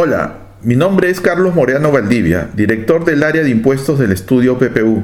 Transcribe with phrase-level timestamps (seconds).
[0.00, 5.02] Hola, mi nombre es Carlos Moreano Valdivia, director del área de impuestos del estudio PPU.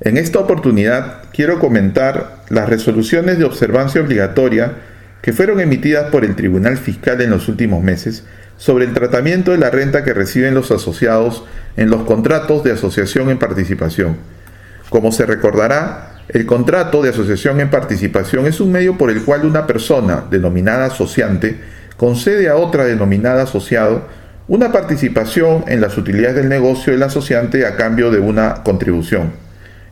[0.00, 4.74] En esta oportunidad quiero comentar las resoluciones de observancia obligatoria
[5.22, 8.22] que fueron emitidas por el Tribunal Fiscal en los últimos meses
[8.56, 11.42] sobre el tratamiento de la renta que reciben los asociados
[11.76, 14.18] en los contratos de asociación en participación.
[14.88, 19.44] Como se recordará, el contrato de asociación en participación es un medio por el cual
[19.44, 21.58] una persona, denominada asociante,
[21.96, 24.06] concede a otra denominada asociado
[24.48, 29.32] una participación en las utilidades del negocio del asociante a cambio de una contribución.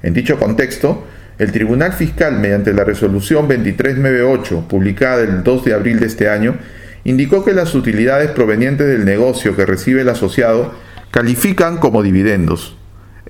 [0.03, 1.05] En dicho contexto,
[1.39, 6.57] el Tribunal Fiscal, mediante la resolución 2398, publicada el 2 de abril de este año,
[7.05, 10.73] indicó que las utilidades provenientes del negocio que recibe el asociado
[11.11, 12.79] califican como dividendos.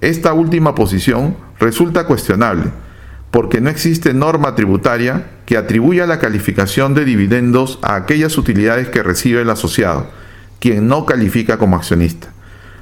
[0.00, 2.70] Esta última posición resulta cuestionable,
[3.32, 9.02] porque no existe norma tributaria que atribuya la calificación de dividendos a aquellas utilidades que
[9.02, 10.08] recibe el asociado,
[10.58, 12.28] quien no califica como accionista.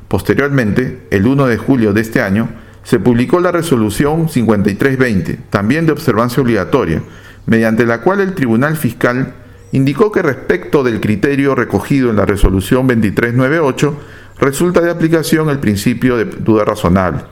[0.08, 2.48] Posteriormente, el 1 de julio de este año,
[2.84, 7.02] se publicó la resolución 5320, también de observancia obligatoria,
[7.46, 9.34] mediante la cual el Tribunal Fiscal
[9.72, 13.98] indicó que respecto del criterio recogido en la resolución 2398,
[14.38, 17.22] resulta de aplicación el principio de duda razonable,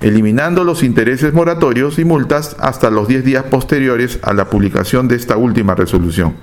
[0.00, 5.16] eliminando los intereses moratorios y multas hasta los 10 días posteriores a la publicación de
[5.16, 6.34] esta última resolución.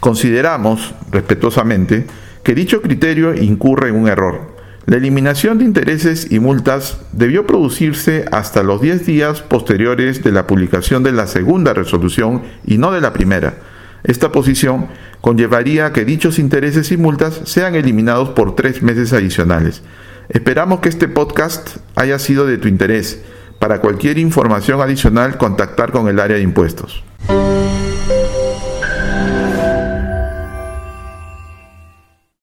[0.00, 2.06] Consideramos, respetuosamente,
[2.42, 4.52] que dicho criterio incurre en un error.
[4.86, 10.46] La eliminación de intereses y multas debió producirse hasta los 10 días posteriores de la
[10.48, 13.54] publicación de la segunda resolución y no de la primera.
[14.02, 14.88] Esta posición
[15.20, 19.82] conllevaría que dichos intereses y multas sean eliminados por tres meses adicionales.
[20.28, 23.22] Esperamos que este podcast haya sido de tu interés.
[23.60, 27.04] Para cualquier información adicional, contactar con el área de impuestos.